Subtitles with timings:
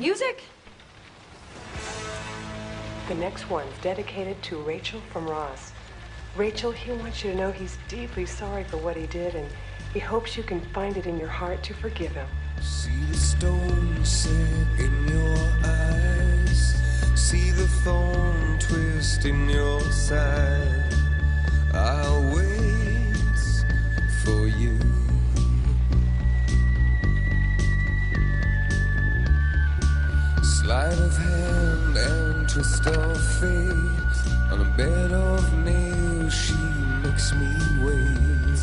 [0.00, 0.44] Music?
[3.08, 5.72] The next one's dedicated to Rachel from Ross.
[6.36, 9.48] Rachel, he wants you to know he's deeply sorry for what he did, and
[9.92, 12.28] he hopes you can find it in your heart to forgive him.
[12.60, 14.30] See the stone set
[14.78, 16.76] in your eyes.
[17.16, 20.94] See the thorn twist in your side.
[21.74, 22.47] I'll wait
[30.70, 34.52] Of hand and twist of fate.
[34.52, 36.54] On a bed of nails, she
[37.02, 37.48] makes me
[37.82, 38.60] wait.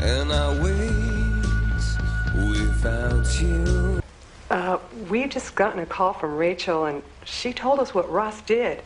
[0.00, 4.00] And I wait without you.
[4.48, 4.78] Uh,
[5.10, 8.80] we've just gotten a call from Rachel, and she told us what Ross did.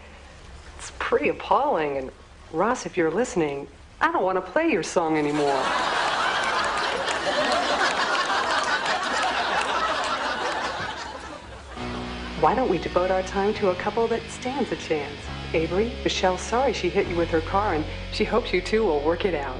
[0.79, 2.11] It's pretty appalling, and
[2.51, 3.69] Ross, if you're listening,
[4.01, 5.63] I don't want to play your song anymore.
[12.43, 15.15] Why don't we devote our time to a couple that stands a chance?
[15.55, 18.99] Avery, Michelle's sorry she hit you with her car, and she hopes you two will
[18.99, 19.55] work it out.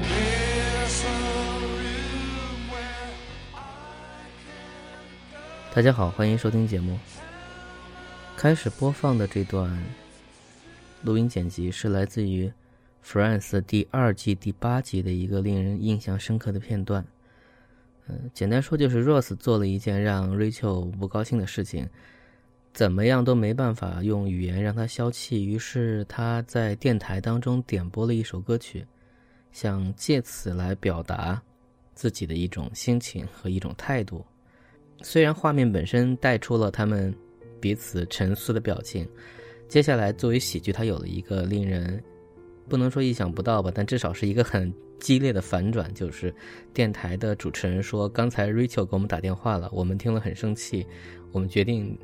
[0.00, 1.10] There's a
[1.68, 3.12] room where
[5.74, 6.98] 大家好，欢迎收听节目。
[8.38, 9.84] 开始播放的这段
[11.02, 12.46] 录音剪辑是来自于
[13.06, 17.04] 《France》第二季第八集的一个令人印象深刻的片段。
[18.08, 21.88] 嗯，简单说就是 Rose 做了一件让 Rachel 不高兴的事情，
[22.72, 28.84] 怎么样都没办法用语言让她消气，于是他在电台当中点播了一首歌曲，
[29.52, 31.40] 想借此来表达
[31.94, 34.24] 自己的一种心情和一种态度。
[35.02, 37.14] 虽然画面本身带出了他们
[37.60, 39.08] 彼此沉思的表情，
[39.68, 42.02] 接下来作为喜剧，它有了一个令人
[42.68, 44.72] 不能说意想不到吧，但至少是一个很
[45.02, 46.32] 激烈的反转，就是
[46.72, 50.86] 电台的主持人说，刚才 Rachel 给我们打电话了，我们听了很生气，
[51.32, 51.98] 我们决定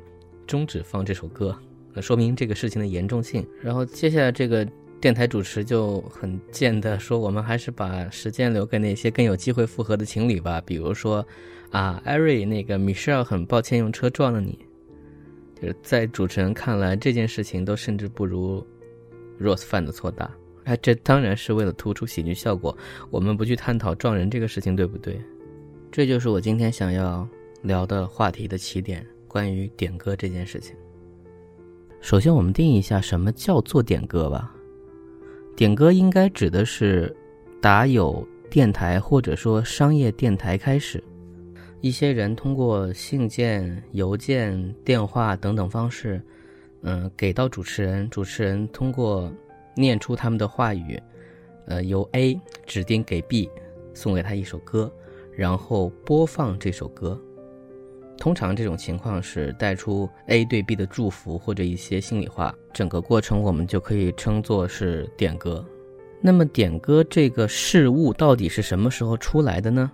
[0.45, 1.57] 终止放这首歌，
[1.93, 3.43] 那说明这个事情的严重性。
[3.63, 4.67] 然后接下来这个
[5.01, 11.25] 电台主持就很贱的说，我们还是把时间留给那些更有机会复合的情侣吧，比如说。
[11.71, 14.57] 啊，艾瑞，那个 Michelle 很抱歉用车撞了你。
[15.53, 18.65] 就是在主持人看来，这件事情都甚至不如
[19.39, 20.31] Rose 犯的错大。
[20.69, 22.77] 哎，这当然是为了突出喜剧效果。
[23.09, 25.19] 我们不去探讨撞人这个事情，对不对？
[25.91, 27.27] 这就是我今天想要
[27.63, 30.75] 聊的话题的起点，关于点歌这件事情。
[32.01, 34.53] 首先，我们定义一下什么叫做点歌吧。
[35.55, 37.13] 点歌应该指的是
[37.59, 41.03] 打有电台或者说商业电台开始。
[41.81, 46.21] 一些人通过信件、邮件、电话等等方式，
[46.83, 49.33] 嗯，给到主持人，主持人通过
[49.75, 51.01] 念出他们的话语，
[51.65, 53.49] 呃，由 A 指定给 B，
[53.93, 54.91] 送给他一首歌，
[55.35, 57.19] 然后播放这首歌。
[58.17, 65.65] 通常这种情况是带出 A 对 B 的祝福或者一些心里话，整个过程我们就可以称作是点歌。
[66.21, 69.89] 那么点歌这个事物到底是什么时候出来的呢？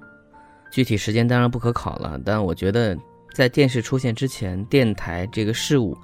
[0.72, 2.98] 具体时间当然不可考了，但我觉得
[3.36, 5.96] 在电视出现之前，电台这个事物，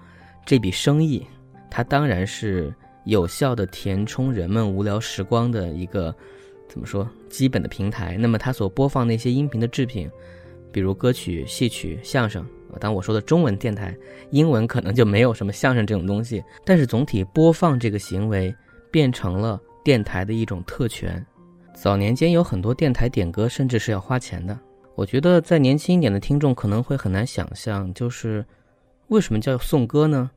[0.46, 1.26] 这笔生意，
[1.72, 2.72] 它当然是
[3.06, 6.16] 有效的填充人们无聊时光的一个
[6.68, 8.18] 怎么说基本的平台。
[8.18, 10.10] 那么它所播放那些音频的制品，
[10.72, 12.46] 比如歌曲、戏曲、相声，
[12.80, 13.96] 当我说的中文电台，
[14.30, 16.44] 英文可能就没有什么相声这种东西。
[16.64, 18.54] 但是总体播放这个行为
[18.90, 21.26] 变成了电台的一种特权。
[21.74, 24.58] 早年间有很多电台点歌，甚至是要花钱的。
[24.94, 28.46] 我觉得在年轻一点的听众可能会很难想象，就是
[29.08, 30.30] 为什么叫送歌呢？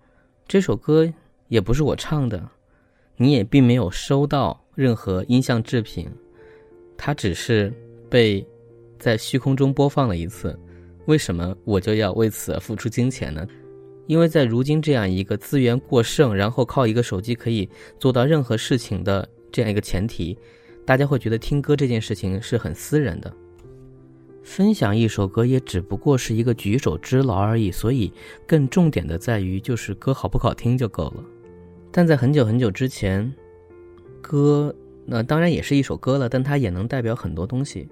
[0.49, 1.13] 这首歌
[1.54, 2.50] 也不是我唱的，
[3.16, 6.10] 你也并没有收到任何音像制品，
[6.97, 7.72] 它只是
[8.10, 8.44] 被
[8.98, 10.59] 在虚空中播放了一次。
[11.06, 13.47] 为什么我就要为此付出金钱呢？
[14.09, 20.36] 因为在如今这样一个资源过剩，然后靠一个手机可以做到任何事情的这样一个前提。
[20.84, 23.32] 大家会觉得听歌这件事情是很私人的，
[24.42, 28.12] 分享一首歌也只不过是一个举手之劳而已，所以
[28.45, 31.24] 更重点的在于就是歌好不好听就够了。
[31.97, 33.33] 但在很久很久之前，
[34.21, 34.75] 歌
[35.07, 37.89] 那当然也是一首歌了，但它也能代表很多东西，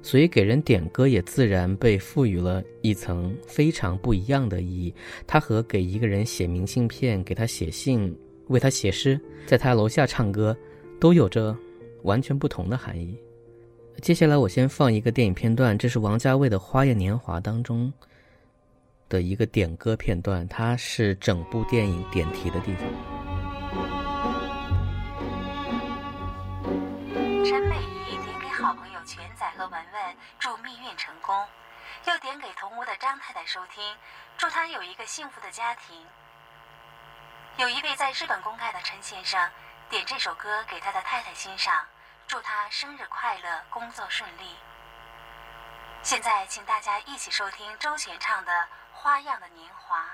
[0.00, 4.94] 所以给人点歌也自然被赋予了一层非常不一样的意义。
[5.26, 8.16] 它和给一个人写明信片、给他写信、
[8.48, 10.56] 为他写诗、在他楼下唱歌，
[10.98, 11.54] 都有着。
[12.04, 13.18] 完全不同的含义。
[14.02, 17.90] 接下来我先放一个电影片段，这是王家卫的《花样年华》当中
[19.08, 23.13] 的一个点歌片段，它是整部电影点题的地方。
[31.24, 31.48] 功，
[32.04, 33.96] 要点给同屋的张太太收听，
[34.36, 36.06] 祝她有一个幸福的家庭。
[37.56, 39.50] 有一位在日本公开的陈先生
[39.88, 41.86] 点这首歌给他的太太欣赏，
[42.26, 44.56] 祝他生日快乐，工作顺利。
[46.02, 48.52] 现在，请大家一起收听周璇唱的
[48.92, 50.04] 《花样的年华》。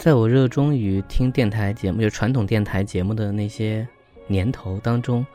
[0.00, 3.86] 在我热衷于听电台节目，就传统电台节目的那些
[4.26, 5.26] 年头当中，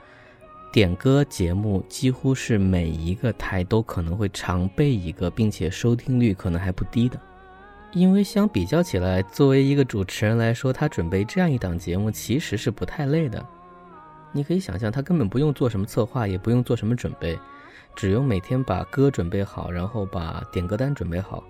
[0.73, 7.21] 点歌节目几乎是每一个台都可能会常备一个，并且收听率可能还不低的。
[7.93, 13.45] 因为相比较起来，作为一个主持人来说，他准备这样一档节目其实是不太累的。
[14.31, 17.37] 你可以想象，他根本不用做什么策划，也不用做什么准备，
[17.95, 21.43] 只用每天把歌准备好，然后把点歌单准备好。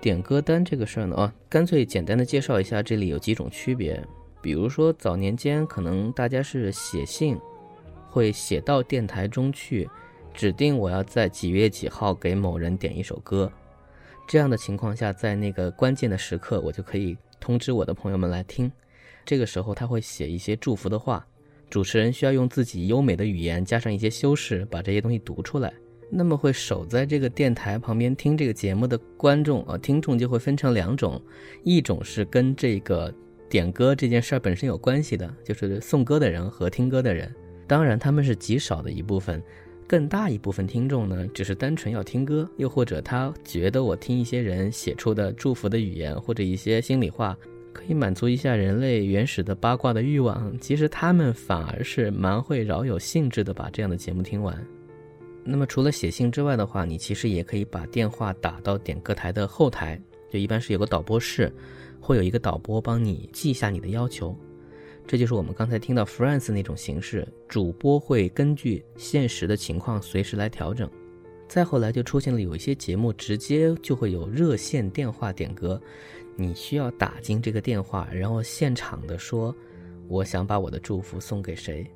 [0.00, 4.00] 点歌单这个事儿呢，啊，干脆简单的介绍一下，这里有几种区别。
[4.40, 7.36] 比如说早年间可能大家是写信，
[8.08, 9.88] 会写到电台中去，
[10.32, 13.50] 指定我要在几月几号给某人点一首歌。
[14.28, 18.70] 这样的情况下，在那个关键的时刻，我就可以通知我的朋友们来听。
[19.24, 21.26] 这个时候他会写一些祝福的话，
[21.68, 25.72] 主持人需要用自己优美的语言加上一些修饰，把这些东西读出来。
[26.10, 31.20] 那么会守在这个电台旁边听这个节目的观众啊，听众就会分成两种，
[31.64, 33.12] 一种是跟这个
[33.48, 37.32] 点歌这件事儿本身有关系的，就是送歌的人和听歌的人。
[37.66, 39.42] 当然他们是极少的一部分，
[39.88, 47.36] 更大一部分听众呢，只是单纯要听歌，又或者他觉得我听一些人写出的祝福的语言或者一些心里话，
[47.72, 50.56] 可以满足一下人类原始的八卦的欲望。
[50.60, 54.56] 其实他们反而是蛮会饶有兴致的把这样的节目听完。
[55.48, 61.52] 那么除了写信之外的话，你其实也可以把电话打到点歌台的后台，就一般是有个导播室，
[62.00, 64.36] 会有一个导播帮你记下你的要求。
[65.06, 70.90] 这就是我们刚才听到 France 那种形式，主播会根据现实的情况随时来调整。
[71.46, 75.80] 再后来就出现了有一些节目直接就会有热线电话点歌，
[76.34, 79.54] 你需要打进这个电话，然后现场的说，
[80.08, 81.86] 我想把我的祝福送给谁。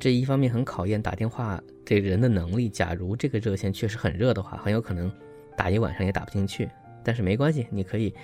[0.00, 2.68] 这一方面很考验打电话这人的能力。
[2.68, 5.12] 假如这个热线确实很热的话，很有可能
[5.56, 6.68] 打一晚上也打不进去。
[7.04, 8.14] 但是没关系，你可以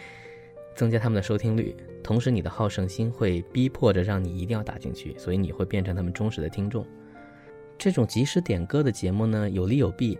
[0.76, 6.86] 增加他们的收听率，同时你的好胜心会逼迫着让你一定要打进去，所以你会变成他们忠实的听众。
[7.76, 10.18] 这种即时点歌的节目呢，有利有弊。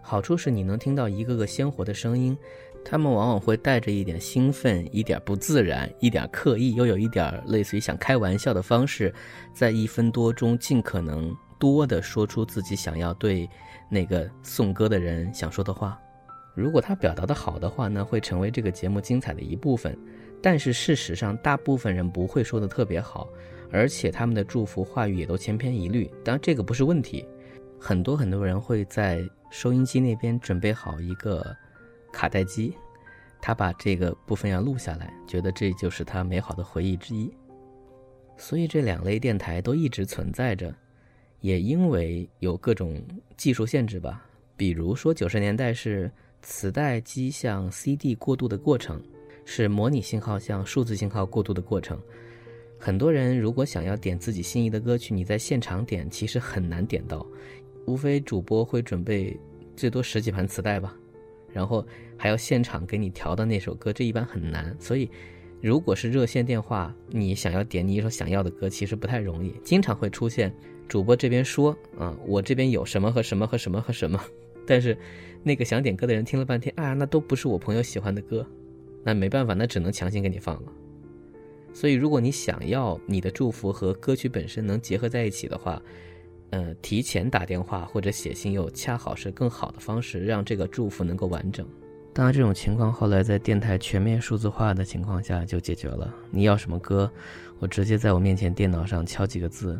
[0.00, 2.36] 好处是你能听到一个个鲜活的声音。
[2.84, 9.12] 他们往往会带着一点兴奋、一点不自然、一点刻意，又有一点类似于想开玩笑的方式，
[9.52, 13.48] 在一分多钟尽可能多的说出自己想要对
[13.88, 16.00] 那个颂歌的人想说的话。
[16.54, 19.96] 如果他表达的好的话呢，会成为这个节目精彩的一部分。
[20.42, 23.28] 但是事实上，大部分人不会说的特别好，
[23.70, 26.10] 而且他们的祝福话语也都千篇一律。
[26.24, 27.26] 当然，这个不是问题。
[27.78, 31.56] 很多很多人会在收音机那边准备好一个。
[32.10, 32.74] 卡带机，
[33.38, 37.30] 他把这个部分要录下来，觉得这就是他美好的回忆之一。
[38.38, 40.74] 所以这两类电台都一直存在着，
[41.40, 43.00] 也因为有各种
[43.36, 44.24] 技术限制吧。
[44.56, 46.10] 比如说九十年代是
[46.42, 49.00] 磁带机向 CD 过渡的过程，
[49.44, 52.00] 是模拟信号向数字信号过渡的过程。
[52.78, 57.26] 很多人如果想要点自己心仪的歌曲，你在现场点其实很难点到，
[57.86, 59.36] 无非主播会准备
[59.76, 60.96] 最多十几盘磁带吧。
[61.52, 61.84] 然后
[62.16, 64.76] 还要现场给你调的那首歌，这一般很难。
[64.78, 65.10] 所以，
[65.62, 69.52] 如果是热线电话，你想要点你一首想要的歌，其实不太容易。
[69.64, 70.54] 经常会出现
[70.88, 74.18] 主播这边说啊，我这边有什么和什么和什么和什么，
[74.66, 74.96] 但是
[75.42, 78.44] 那个想点歌的人听了半天啊，那都不是我朋友喜欢的歌，
[79.04, 80.72] 那没办法，那只能强行给你放了。
[81.74, 85.80] 所以，如果你想要你的祝福和歌曲本身能结合在一起的话，
[86.50, 91.68] 呃，提前打电话或者写信，又恰好是更好的方式，让这个祝福能够完整。
[92.14, 96.12] 当然，这种情况后来在电台全面数字化的情况下就解决了。
[96.30, 97.08] 你要什么歌，
[97.60, 99.78] 我直接在我面前电脑上敲几个字，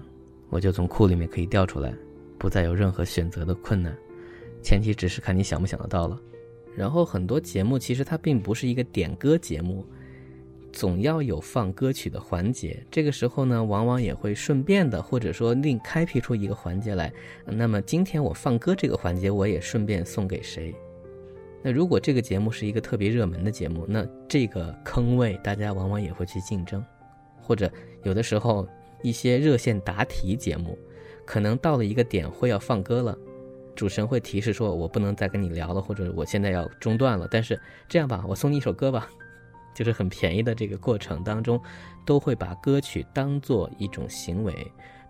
[0.51, 1.95] 我就从库里面可以调出来，
[2.39, 3.97] 不再有任何选择的困难。
[4.63, 6.21] 前提只是看你想不想得到了。
[6.77, 9.85] 然后很多节目其实它并不是一个点歌节目。
[10.71, 17.11] 总要有放歌曲的环节，这个时候呢，往往也会顺便的，或者说另开辟出一个环节来。
[17.47, 20.73] 那么今天我放歌这个环节，我也顺便送给谁？
[21.63, 26.85] 那如果这个节目是一个特别热门的节目，那这个坑位大家往往也会去竞争。
[27.41, 27.69] 或者
[28.03, 28.69] 有的时候
[29.03, 30.79] 一些热线答题节目，
[31.25, 33.17] 可能到了一个点会要放歌了，
[33.77, 39.09] 主持人会提示说：“我不能再跟你聊了，或者我现在要中断了。”但是这样吧，我送你一首歌吧，
[39.75, 41.61] 就是很便宜的这个过程当中，
[42.05, 44.53] 都会把歌曲当做一种行为，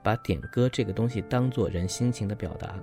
[0.03, 2.79] 把点歌这个东西当做人心情的表达。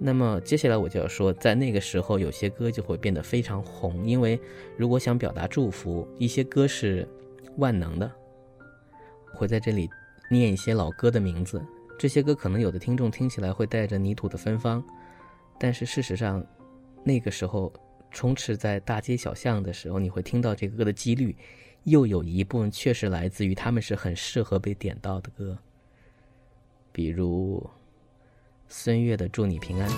[0.00, 4.40] 那么接下来我就要说，在那个时候，有些歌就会变得非常红，因为
[4.76, 7.04] 如果想表达祝福，一些歌是
[7.56, 8.08] 万能的。
[9.38, 9.88] 会在这里
[10.28, 11.64] 念一些老歌的名字，
[11.96, 14.84] 这些歌可能有的听众听起来会带着泥土的芬芳，
[15.58, 16.44] 但是事实上，
[17.04, 17.72] 那个时候
[18.10, 21.34] 充斥在大街小巷的时候，你会听到这个歌的几率，
[21.84, 25.56] 又有一部分确实来自于他们是很适合被点到的歌，
[26.92, 27.64] 比如。
[28.70, 29.88] 孙悦的《祝你平安》。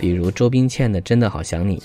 [0.00, 1.76] 比如周冰倩的《真的好想你》，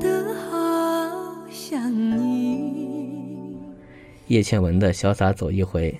[0.00, 3.60] 的好想你。
[4.28, 5.92] 叶倩文的《潇洒走一回》？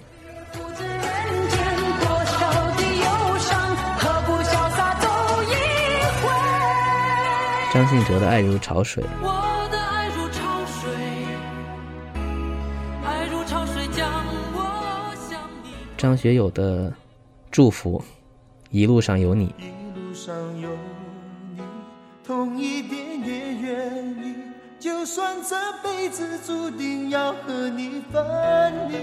[7.75, 10.91] 张信哲的《爱如潮水》，我的爱如潮水，
[13.05, 14.11] 爱如潮水将
[14.55, 15.69] 我向你。
[15.99, 16.91] 张学友的
[17.50, 18.00] 《祝福》，
[18.71, 19.55] 一路上有你，
[25.17, 28.23] 算这辈子注定要和你分
[28.91, 28.97] 离。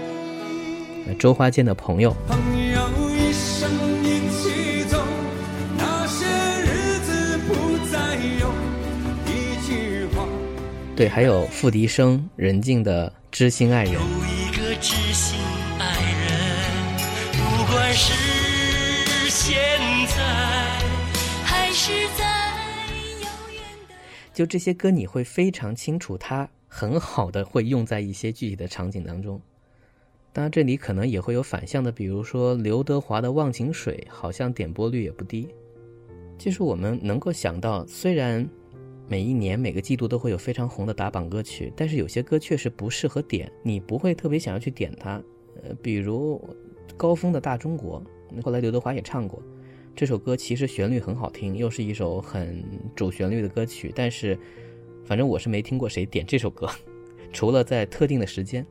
[1.08, 2.38] 呃周华健的《朋友》，朋
[2.72, 3.68] 友一生
[4.04, 5.02] 一起走，
[5.76, 6.24] 那些
[6.62, 7.52] 日子不
[7.90, 8.48] 再有
[9.26, 10.24] 一句话。
[10.94, 14.00] 对，还有付笛声、任静的《知心爱人
[24.34, 29.40] 就这些歌，你会非常清楚，它很好的会用在一些具体的场景当中。
[30.32, 35.48] 当然，这里可能也会有反向的，比如说刘德华的《忘情水》，好像点播率也不低。
[36.36, 38.44] 就是我们能够想到，虽然
[39.06, 45.22] 每一年每个季度都会有非常红的打榜歌曲，但是有些歌确实不适合点，你不会特别想要去点它。
[45.62, 46.42] 呃，比如
[46.96, 48.02] 高峰的《大中国》，
[48.42, 49.40] 后来刘德华也唱过。
[49.96, 52.64] 这首歌其实旋律很好听，又是一首很
[52.96, 54.36] 主旋律的歌曲，但是
[55.04, 56.68] 反正我是没听过谁点这首歌，
[57.32, 58.66] 除了在特定的时间。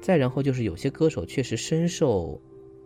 [0.00, 2.40] 再然后就是有些歌手确实深受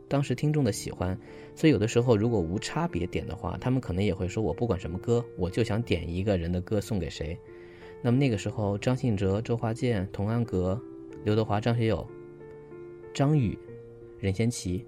[0.07, 1.19] 当时听众的喜欢，
[1.55, 7.39] 所以有的时候如果无差别点的话，他们可能也会说我不管什么歌，我就想点一个人的歌送给谁。
[8.03, 10.79] 那么那个时候，张信哲、周华健、童安格、
[11.25, 12.07] 刘德华、张学友、
[13.15, 13.59] 张宇、
[14.21, 14.85] 任贤齐，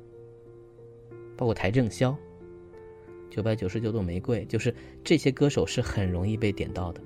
[1.35, 2.15] 包括邰正宵。
[3.31, 7.01] 九百九十九朵玫瑰，就是这些歌手是很容易被点到的。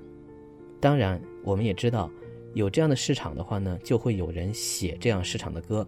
[0.79, 2.11] 当然，我们也知道，
[2.53, 5.87] 有这样的市场的话呢，就会有人写这样市场的歌。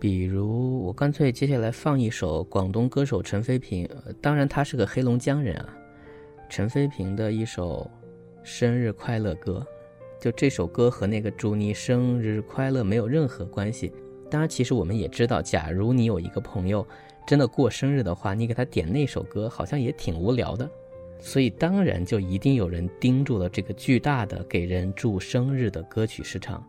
[0.00, 3.88] 比如，我干脆接下来放一首广东歌手陈飞平，
[4.20, 5.76] 当然他是个黑龙江人啊。
[6.50, 7.90] 陈飞平的一首
[8.42, 9.66] 生日快乐歌，
[10.20, 13.90] 就这首歌和那个祝你生日快乐没有任何关系。
[14.30, 16.86] 当然，其实我们也知道，假如你有一个朋友
[17.26, 20.68] 真的过生日的话，你给他点那首歌，好像也挺无聊的。
[21.20, 26.62] 所以，当然就一定有人盯住了这个巨大的给人祝生日的歌曲市场。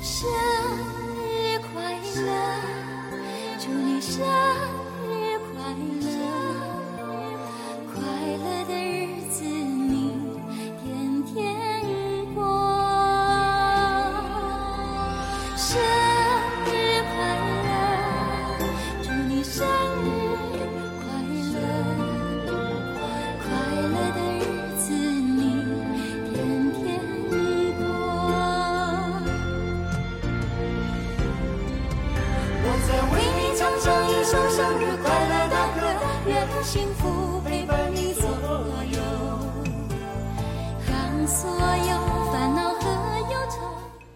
[0.00, 0.28] 生
[1.16, 2.60] 日快乐，
[3.58, 4.24] 祝你生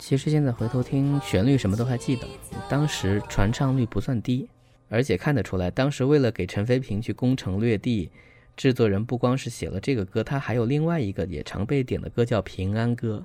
[0.08, 2.26] 其实现在回头听旋律什么都还记得，
[2.66, 4.48] 当时传唱率不算低，
[4.88, 8.10] 而且看得出来，当时为了给陈飞平去攻城略地，
[8.56, 13.22] 制作人不光是写了这个歌，他还有另外一个也常被点的歌叫《平安歌》。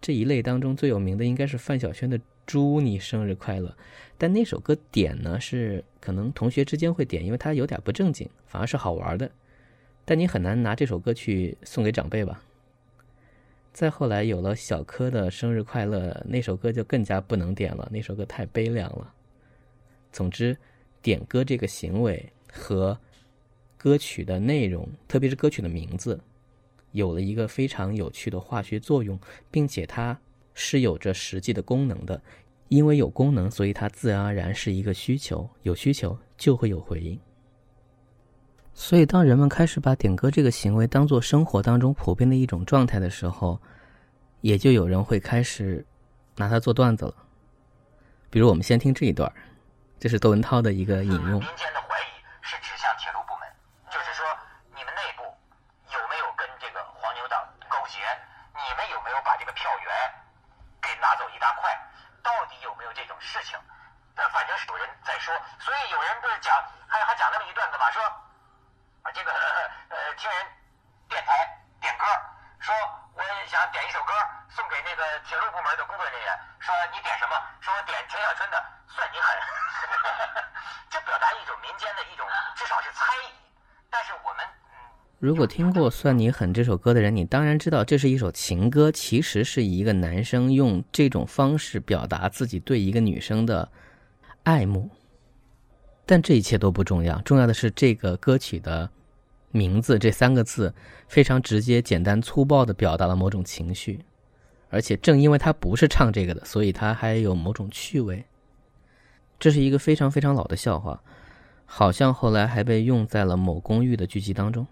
[0.00, 3.68] 这一类当中最有名的应该是范晓萱的《祝你生日快乐》，
[4.18, 9.30] 但那首歌点呢是可能同学之间会点，因为它有点不正经，反而是好玩的。
[10.04, 12.42] 但你很难拿这首歌去送给长辈吧。
[13.78, 19.14] 再后来有了小柯的《生日快乐》，那首歌就更加不能点了，那首歌太悲凉了。
[20.10, 20.58] 总之，
[21.00, 22.98] 点歌这个行为和
[23.76, 26.18] 歌曲的内容，特别是歌曲的名字，
[26.90, 29.16] 有了一个非常有趣的化学作用，
[29.48, 30.18] 并且它
[30.54, 32.20] 是有着实际的功能的。
[32.66, 37.16] 因为有功能，所以它自然而然是一个需求，有需求就会有回应。
[38.78, 43.60] 所以，当人们开始把点歌这个行为当做生活当中普遍的一种状态的时候，
[44.40, 45.84] 也就有人会开始
[46.38, 47.14] 拿它做段子了。
[48.30, 49.26] 比如，我们先听这一段，
[49.98, 51.42] 这是窦文涛的一个引用。
[51.42, 52.08] 民间的怀疑
[52.40, 53.50] 是指向铁路部门，
[53.90, 54.22] 就是说
[54.70, 57.34] 你们内部有没有跟这个黄牛党
[57.66, 57.98] 勾结？
[58.54, 59.90] 你们有没有把这个票源
[60.80, 61.66] 给拿走一大块？
[62.22, 63.58] 到底有没有这种事情？
[64.14, 66.54] 那，反正是有人在说，所以有人不是讲，
[66.86, 67.98] 还还讲那么一段子嘛，说
[69.02, 70.38] 啊这个呃听人
[71.08, 71.30] 电台
[71.80, 72.04] 点歌，
[72.60, 72.74] 说
[73.14, 74.12] 我想点一首歌
[74.50, 76.28] 送给那个铁路部门的工作人员，
[76.60, 77.34] 说你点什么？
[77.60, 78.56] 说我点陈小春的
[78.92, 79.26] 《算你狠》，
[80.90, 82.26] 这表达一种民间的一种
[82.56, 83.32] 至少是猜疑，
[83.90, 84.44] 但是我们。
[85.18, 93.70] 如果听过《算你狠》这首歌的人，你当然知道这是一首情歌，其实是一个男生用这种方式表达自己对一个女生的
[94.44, 94.90] 爱慕。
[96.10, 98.88] 但这一切都不重要，重要的是这个歌曲的
[99.50, 100.72] 名字这三个字
[101.06, 104.00] 非常直接、简单、粗暴地表达了某种情绪，
[104.70, 108.24] 而且正因为它不是唱这个的，所以它还有某种趣味。
[109.38, 110.98] 这是一个非常非常老的笑话，
[111.66, 114.66] 好像后来还被用在了某公寓的剧集当中。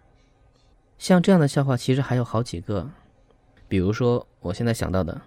[0.97, 2.91] 像这样的笑话其实还有好几个，
[3.69, 5.21] 比如说我现在想到的，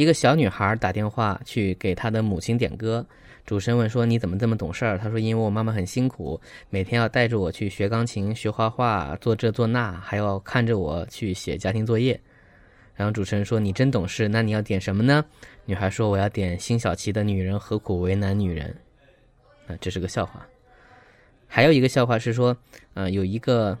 [0.00, 3.06] 一个小女孩打电话去给她的母亲点歌，
[3.44, 6.40] 主持人问说：“你怎么这么懂事儿？”她说：“因为我妈妈很辛苦，
[6.70, 12.18] 每天要带着我去学钢琴、学画画、做这做那，还要看着我去写家庭作业。”
[12.96, 15.22] 然后主持人说：“你真懂事，那你要点什么呢？”
[15.66, 18.74] 女孩说：“我要点辛晓琪的《女人何苦为难女人》。”
[19.70, 20.46] 啊，这是个笑话。
[21.46, 22.56] 还有一个笑话是说，
[22.94, 23.76] 呃，有一个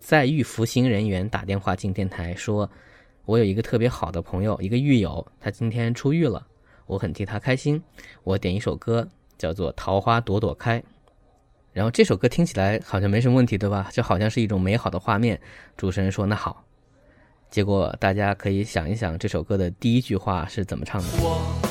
[0.00, 2.68] 在狱服刑人员打电话进电台说
[3.26, 6.46] ：“我有一个特别好的朋友，一个狱友，他今天出狱了，
[6.86, 7.82] 我很替他开心。
[8.22, 10.80] 我点一首歌，叫做《桃花朵朵开》。
[11.72, 13.90] 然后这首歌听起来好像没什么问题，对吧？
[13.92, 15.38] 就好像是一种美好的画面。
[15.76, 16.64] 主持人说：“那好。”
[17.50, 21.65] 结果大家可以想一想，这首歌的第一句话是怎么唱的？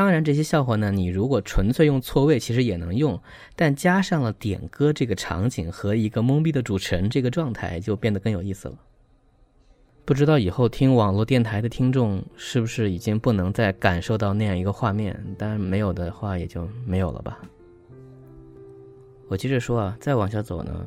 [0.00, 3.20] 当然，这些笑话呢，你如果纯粹用错位，其实也能用，
[3.54, 8.74] 但加上了点歌这个场景和一个懵逼的主持人这个状态，就变得更有意思了。
[10.06, 15.22] 不知道以后听网络电台的听众是不是已经不能再感受到那样一个画面？
[15.36, 17.38] 当然，没有的话也就没有了吧。
[19.28, 20.86] 我接着说啊，再往下走呢，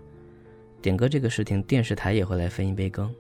[0.82, 3.14] 点歌这个事情，电视台也会来分一杯羹。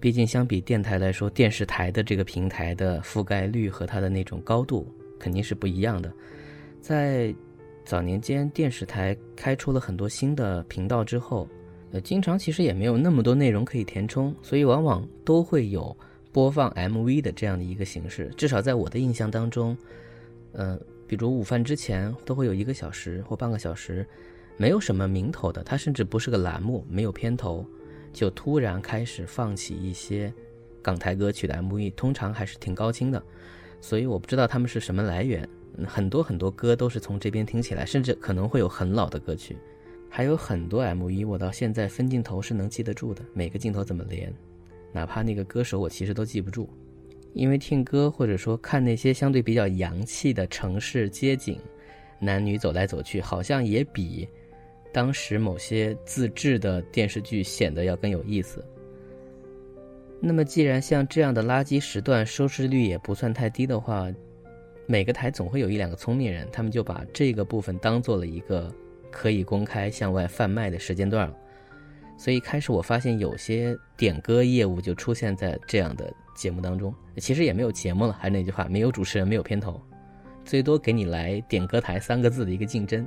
[0.00, 6.12] 毕竟相比电台来说，电视台的这个平台的覆盖率和它的那种高度肯定是不一样的。
[6.80, 7.34] 在
[7.84, 11.48] 早年间，电视台开出了很多新的频道之后，
[11.92, 15.96] 呃，经常其实也没有那么多内容可以填充，所以往往都会有
[16.32, 18.30] 播放 MV 的这样的一个形式。
[18.36, 19.76] 至少在我的印象当中，
[20.52, 24.06] 呃，比如午饭之前都会有一个小时或半个小时。
[24.56, 27.66] 没有什么名头的，它甚至不是个栏目，没有片头，
[28.12, 30.32] 就突然开始放起一些
[30.80, 33.20] 港台歌曲的 MV，通常还是挺高清的，
[33.84, 35.46] 所以我不知道他们是什么来源。
[35.86, 39.54] 很多很多歌都是从这边听起来，甚至可能会有很老的歌曲，
[40.08, 44.32] 还有很多 MV，我到现在分镜头是能记得住的，每个镜头怎么连，
[44.90, 46.66] 哪怕那个歌手我其实都记不住，
[47.34, 51.60] 因为听歌或者说看那些相对比较洋气的城市街景，
[52.18, 54.26] 男女走来走去，好像也比。
[54.94, 58.64] 当时某些自制的电视剧显得要更有意思。
[60.20, 64.08] 那么，既然像这样的垃圾时段收视率也不算太低的话，
[64.86, 68.72] 每个台总会有一两个聪明人，他们就把这个部分当做了一个
[69.10, 71.36] 可以公开向外贩卖的时间段了。
[72.16, 76.94] 所以，开始我发现有些点歌业务就出现在这样的节目当中。
[77.16, 79.80] 其实也没有节目了，还是那句话，没有主持人，没有片头，
[80.44, 83.06] 最多给你来“点歌台”三个字的一个竞争。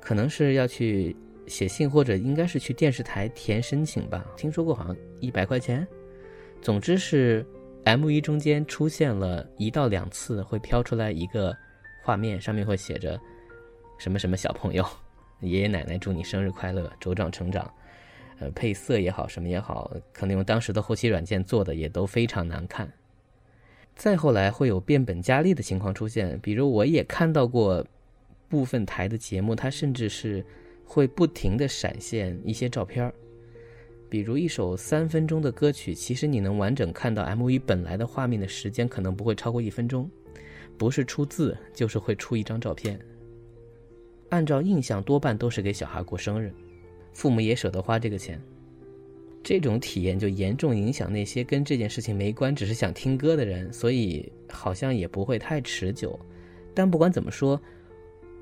[0.00, 1.14] 可能是要去
[1.52, 4.24] 写信，或者应该是去电视台填申请吧。
[4.36, 5.86] 听说过好像一百块钱。
[6.62, 7.46] 总之是
[7.84, 11.54] M 一中间出现了一到两次，会飘出来一个
[12.02, 13.20] 画面，上面会写着
[13.98, 14.82] 什么什么小朋友，
[15.40, 17.70] 爷爷奶奶祝你生日快乐，茁壮成长。
[18.38, 22.90] 呃，配色也好，什么也好，可能用当时的后期软件做的也都非常难看。
[23.94, 27.86] 再后来会有变本加厉的情况出现，比如我也看到过。
[28.48, 30.44] 部分台的节目，它甚至是
[30.92, 33.10] 会不停的闪现一些照片
[34.10, 40.10] 比如一首三分钟的歌曲，其实你能完整看到 MV 本来的画面的时间可能不会超过一分钟，
[40.76, 43.00] 不是出字就是会出一张照片。
[44.28, 46.52] 按照印象，多半都是给小孩过生日，
[47.14, 48.38] 父母也舍得花这个钱。
[49.42, 56.20] 这种体验就严重影响那些跟这件事情没关，只是想听歌的人，所以好像也不会太持久。
[56.74, 57.58] 但不管怎么说，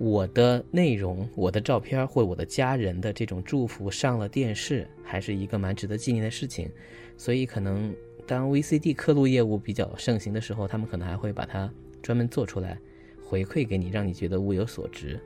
[0.00, 6.70] 我的内容、我的照片或我的家人的这种祝福上了电视，还是一个蛮值得纪念的事情。
[7.18, 7.94] 所以可能
[8.26, 12.80] 当 VCD 刻录业务比较盛行的时候，他们可能还会把它专门做出来，
[13.22, 15.20] 回馈给你，让你觉得物有所值。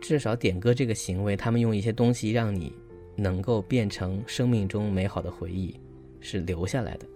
[0.00, 2.72] 至少点歌这个行为，他们用一些东西让你。
[3.16, 5.78] 能够变成生命中美好的回忆，
[6.18, 7.06] 是留下来的。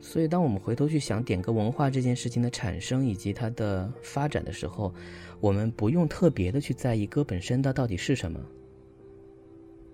[0.00, 4.94] 所以，当我们回头去想点歌文化这件事情的产生以及它的发展的时候，
[5.40, 8.40] 我们不用特别的去在意歌本身它到底是什么。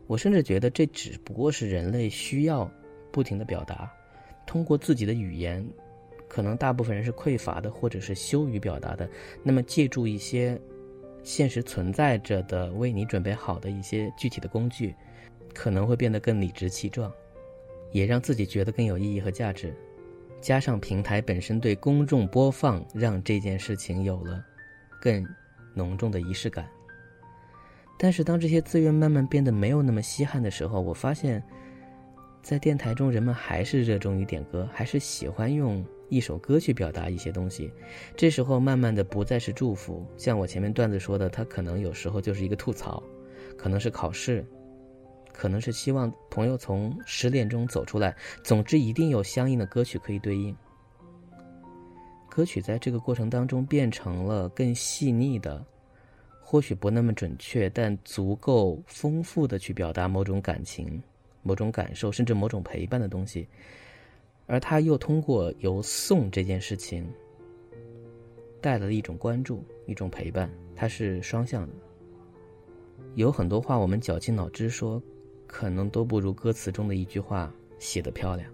[0.07, 2.71] 我甚至觉得这只不过是人类需要
[3.11, 3.91] 不停的表达，
[4.47, 5.67] 通过自己的语言，
[6.29, 9.09] 可能大部分人是匮乏的或者是羞于表达的，
[9.43, 10.61] 那么借助一些。
[11.25, 14.93] 现实存在着的为你准备好的一些具体的工具，
[15.55, 17.13] 可能会变得更理直气壮，
[17.93, 19.73] 也让自己觉得更有意义和价值。
[20.43, 24.45] 加上平台本身对公众播放，让这件事情有了
[25.01, 25.27] 更
[25.73, 26.69] 浓重的仪式感。
[27.97, 31.43] 但是当这些资源慢慢变得没有那么稀罕的时候，我发现，
[32.43, 35.83] 在电台中，人们还是热衷于点歌，还是喜欢用。
[36.09, 37.73] 一首歌去表达一些东西，
[38.15, 43.03] 这时候慢慢的不再是祝福，像我前面段子说的，他可能有时候就是一个吐槽，
[43.57, 44.45] 可能是考试，
[45.33, 48.15] 可能是希望朋友从失恋中走出来。
[48.45, 50.55] 总之，一定有相应的歌曲可以对应。
[52.31, 55.65] 歌曲在这个过程当中变成了更细腻的，
[56.41, 61.03] 或许不那么准确，但足够丰富的去表达某种感情、
[61.43, 63.47] 某种感受，甚至某种陪伴的东西。
[64.47, 67.07] 而他又通过由送这件事情，
[68.61, 71.73] 带来了一种关注，一种陪伴，它是双向的。
[73.15, 75.01] 有很多话我们绞尽脑汁说，
[75.53, 78.51] 可能都不如歌词中的一句话写得漂亮。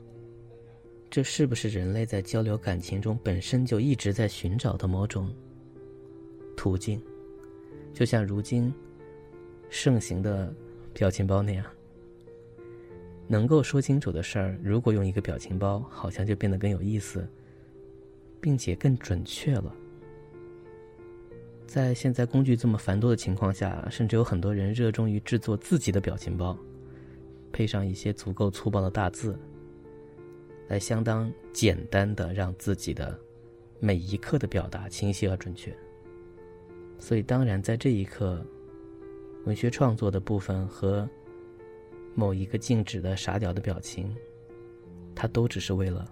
[1.09, 5.33] 这是不是人类在交流感情中本身就一直在寻找的某种
[6.57, 7.01] 途径？
[7.95, 8.75] 就像如今
[9.71, 10.53] 盛行的
[10.93, 11.65] 表情包那样。
[13.29, 17.27] 能够说清楚的事儿，如果用一个表情包，好像就变得更有意思，
[18.41, 19.73] 并且更准确了。
[21.67, 26.59] 在现在工具这么繁多的情况下，甚至有很多人热衷于制作自己的表情包，
[27.59, 29.37] 配上一些足够粗暴的大字，
[30.69, 33.19] 来相当简单的让自己的
[33.81, 35.77] 每一刻的表达清晰而准确。
[37.01, 38.47] 所以，当然在这一刻，
[39.45, 41.05] 文学创作的部分和。
[42.15, 44.13] 某一个静止的傻屌的表情，
[45.15, 46.09] 它都只是为了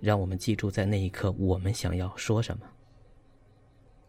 [0.00, 2.62] 让我们记住在那一刻我们想要说什么。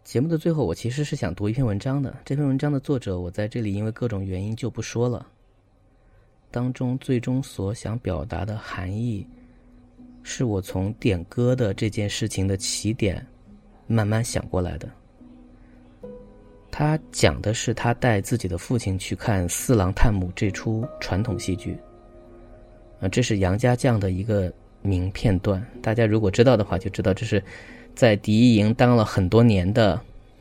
[0.03, 2.15] 节目的最后，我其实是想读一篇文章的。
[2.23, 5.27] 这篇文章的作者，我在这里因为各种原因就不说了。
[6.51, 9.25] 当中最终所想表达的含义，
[10.21, 13.25] 是我从点歌的这件事情的起点
[13.87, 14.87] 慢慢想过来的。
[16.69, 21.77] 他讲的是他带自己的父亲去看《四郎探母》这出传统戏剧。
[23.01, 25.65] 啊，这是杨家将的一个名片段。
[25.81, 27.43] 大家如果知道的话，就知道这是
[27.95, 29.99] 在第一营当了很多年的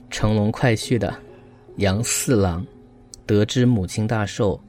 [0.08, 1.12] 乘龙快婿的
[1.78, 2.64] 杨四郎，
[3.26, 4.60] 得知母亲大寿，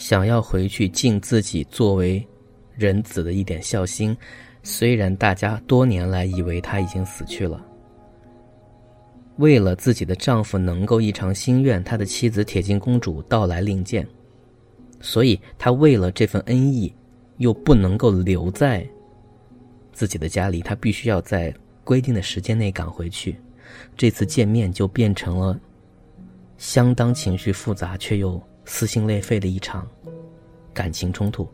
[0.00, 2.26] 想要回去尽自己作为
[2.74, 4.16] 人子的一点孝心。
[4.62, 7.62] 虽然大家多年来以为他已经死去了。
[9.36, 14.06] 为了自己的丈夫能够一偿心愿，他的妻子铁镜公主到来令箭，
[15.02, 16.94] 所以他为了这份恩义，
[17.36, 18.88] 又不能够留在
[19.92, 23.36] 自己的家里，他必须要在规定的时间内赶回去。
[23.98, 25.60] 这次见面就变成了
[26.56, 29.84] 相当情绪复杂却又撕心裂肺的一场
[30.72, 31.46] 感情冲突。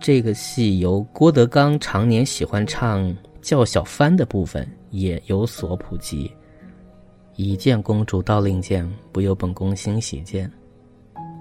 [0.00, 4.66] 这个戏由郭德纲常年喜欢唱叫小帆的部分。
[4.90, 6.32] 也有所普及。
[7.36, 10.50] 一见公主到令箭，不由本宫欣喜见。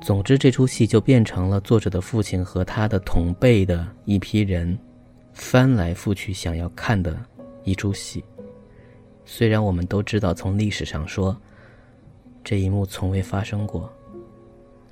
[0.01, 4.77] 总之，这出戏就变成了作者的父亲和他的同辈的一批人
[5.31, 7.17] 翻来覆去想要看的
[7.63, 8.21] 一出戏。
[9.23, 11.35] 虽然我们都知道，从历史上说，
[12.43, 13.89] 这一幕从未发生过，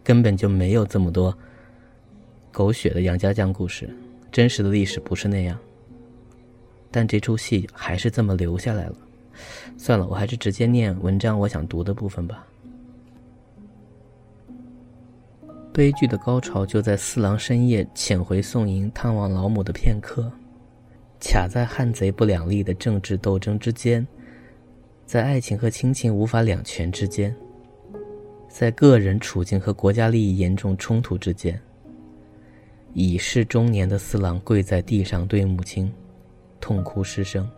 [0.05, 1.35] 根本就没有这么多
[2.51, 3.89] 狗血的杨家将故事，
[4.31, 5.57] 真实的历史不是那样。
[6.91, 8.95] 但这出戏还是这么留下来了。
[9.77, 12.47] 算了，我还是直接念文章我想读的部分吧。
[15.73, 20.31] 悲剧的高潮就在四郎深夜潜回宋营探望老母的片刻，
[21.19, 24.07] 卡在汉贼不两立的政治斗争之间，
[25.05, 27.35] 在爱情和亲情无法两全之间，
[28.57, 31.61] 在个人处境和国家利益严重冲突之间。
[32.93, 35.93] 已是中年的四郎跪在地上，对母亲
[36.61, 37.51] 痛哭失声，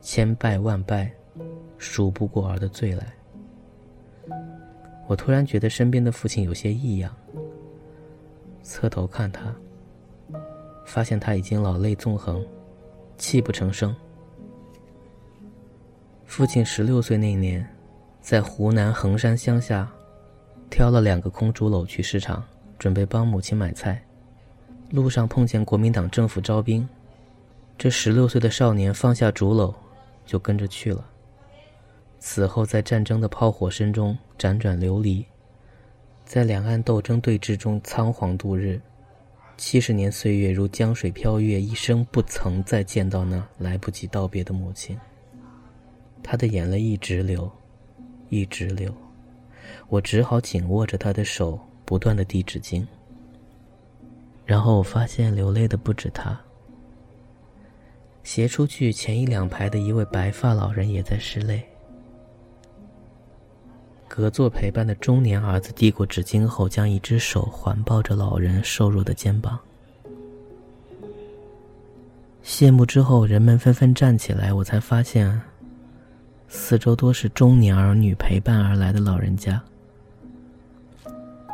[0.00, 1.12] 千拜万拜，
[1.76, 3.14] 数不过儿的罪来。
[5.06, 7.14] 我突然觉得身边的父亲有些异样，
[8.62, 9.54] 侧头看他，
[10.86, 12.42] 发现他已经老泪纵横，
[13.18, 13.94] 泣不成声。
[16.24, 17.68] 父亲十六岁那年，
[18.22, 19.92] 在湖南衡山乡下，
[20.70, 22.44] 挑了两个空竹篓去市场，
[22.78, 24.02] 准备帮母亲买菜。
[24.90, 26.88] 路上碰见国民党政府招兵，
[27.76, 29.74] 这十六岁的少年放下竹篓，
[30.24, 31.04] 就跟着去了。
[32.18, 35.24] 此后，在战争的炮火声中辗转流离，
[36.24, 38.80] 在两岸斗争对峙中仓皇度日，
[39.56, 44.98] 七十年岁月如江水飘越，一生不曾再见到那来不及道别的母亲。
[46.22, 47.50] 他的眼泪一直流，
[48.28, 48.92] 一直流，
[49.88, 52.86] 我只好紧握着他的手，不断的递纸巾。
[54.44, 56.38] 然后我发现流泪的不止他，
[58.22, 61.62] 斜出去前一两排的一位白发老人也在拭泪。
[64.08, 69.58] 隔座陪伴的中年儿子递过纸巾后，将一只手环抱着老人瘦弱的肩膀。
[72.42, 75.40] 谢幕之后，人们纷纷站起来，我才发现，
[76.48, 79.62] 四周多是中年儿女陪伴而来的老人家。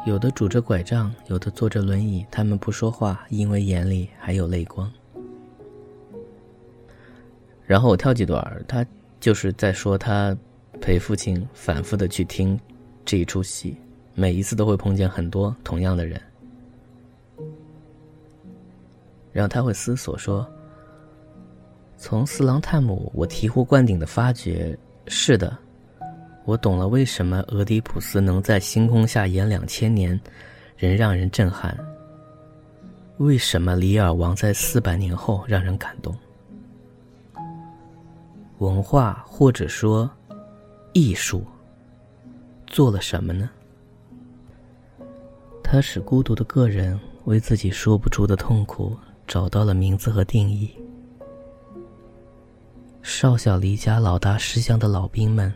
[0.05, 4.91] 有的拄着拐杖，有的坐着轮椅，他们不说话，因为眼里还有泪光。
[7.65, 8.85] 然后我跳几段，他
[9.21, 10.37] 就是在说他
[10.81, 12.59] 陪父亲反复的去听
[13.05, 13.77] 这一出戏，
[14.15, 16.21] 每一次都会碰见很多同样的人。
[19.33, 20.47] 然后他会思索说
[22.03, 25.57] ：“从四郎探母，我醍醐灌顶的发觉，是的。”
[26.45, 30.21] 我懂了，为什么俄狄浦斯能在星空下演两千年，
[30.77, 31.79] 仍让人震撼？
[33.19, 36.13] 为什么里尔王在四百年后让人感动？
[38.59, 40.11] 文化或者说
[40.95, 41.47] 艺术
[42.67, 43.49] 做了什么呢？
[45.63, 50.69] 它使孤独的个人为自己说不出的痛苦找到了名字和定义。
[53.03, 55.53] 少小离家老大失乡的老兵们。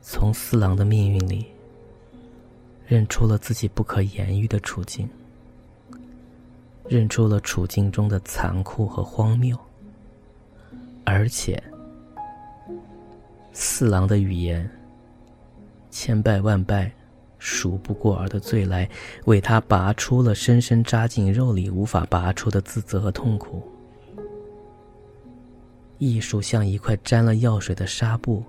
[0.00, 1.46] 从四郎的命运里，
[2.86, 5.08] 认出了自己不可言喻的处境，
[6.88, 9.56] 认出了处境中的残酷和荒谬，
[11.04, 11.62] 而且，
[13.52, 14.68] 四郎的语言，
[15.88, 16.90] 千拜万拜，
[17.38, 18.90] 数不过儿的罪来，
[19.26, 23.62] 为他拔出了深深扎进肉里无法拔出的自责和痛苦。
[26.02, 28.42] 艺术像一块沾了药水的纱布。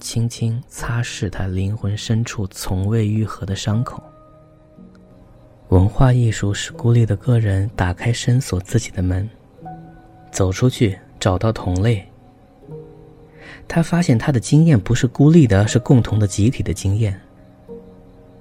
[0.00, 4.02] 轻轻擦拭他灵魂深处从未愈合的伤口。
[5.68, 9.26] 文化艺术使孤立的个人打开深锁自己的门，
[10.32, 12.04] 走出去找到同类。
[13.68, 17.18] 他发现他的经验不是孤立的，而是共同的集体的经验。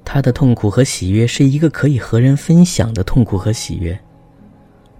[0.03, 3.97] 他的痛苦和喜悦是一个可以和人分享的痛苦和喜悦。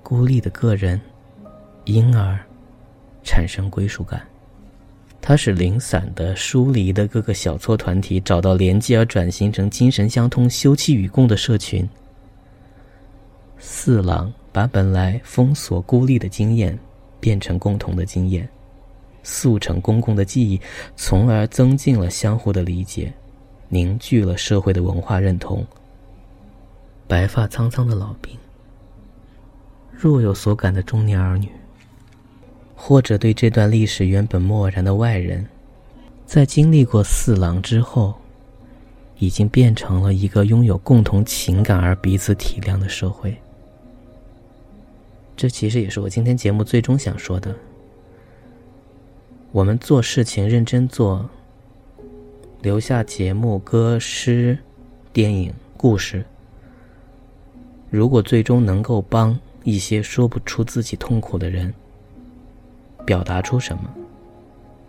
[0.04, 1.02] 孤立的个人，
[1.86, 2.40] 婴儿
[3.24, 4.22] 产生归属感。
[5.22, 11.88] 它使零散的、疏离的各个小撮团体找到连接，而转型成精神相通、休戚与共的社群。
[13.58, 16.78] 四郎把本来封锁、孤立的经验
[17.22, 18.46] 变成共同的经验，
[19.24, 20.60] 速成公共的记忆，
[20.98, 23.14] 从而增进了相互的理解，
[23.70, 25.66] 凝聚了社会的文化认同。
[27.08, 28.38] 白发苍苍的老兵，
[29.92, 31.48] 若有所感的中年儿女。
[32.86, 35.48] 或者对这段历史原本漠然的外人，
[36.26, 38.14] 在经历过四郎之后，
[39.20, 43.34] 已经变成了一个拥有共同情感而彼此体谅的社会。
[45.38, 47.56] 这其实也是我今天节目最终想说的。
[49.54, 51.30] 我们做事情认真做，
[52.62, 54.58] 留下节目、歌、诗、
[55.14, 56.26] 电影、故事。
[57.90, 61.74] 如果最终能够帮一些说不出自己痛苦的人。
[63.06, 63.94] 表达出什么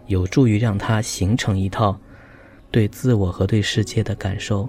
[0.07, 1.99] 有助于让他形成一套
[2.71, 4.69] 对自我和对世界的感受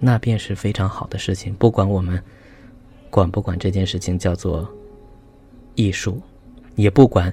[0.00, 1.52] 那便是非常好的事情。
[1.54, 2.22] 不管我们
[3.10, 4.68] 管不管这件事情叫做
[5.74, 6.20] 艺术
[6.76, 7.32] 也不管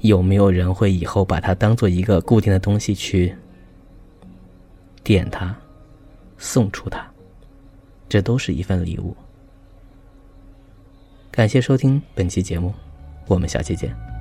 [0.00, 3.32] 有没有人会以后把它当做一个固定的东西去
[5.04, 5.54] 点它
[6.38, 7.06] 送出它
[8.08, 9.14] 这都是一份礼物。
[11.30, 12.74] 感谢收听本期节目
[13.26, 14.11] 我们下期见。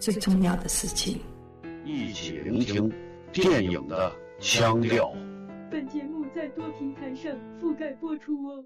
[0.00, 1.20] 最重要的事情。
[1.84, 2.90] 一起聆听
[3.32, 4.10] 电影的
[4.40, 5.12] 腔调。
[5.70, 8.64] 本节目在多平台上覆盖播出哦。